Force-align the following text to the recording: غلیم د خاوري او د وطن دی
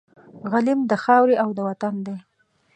غلیم 0.51 0.79
د 0.87 0.93
خاوري 1.03 1.35
او 1.43 1.49
د 1.57 1.59
وطن 1.67 1.95
دی 2.05 2.17